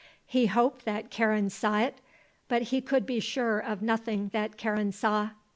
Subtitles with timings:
[0.25, 1.99] He hoped that Karen saw it.
[2.47, 5.29] But he could be sure of nothing that Karen saw.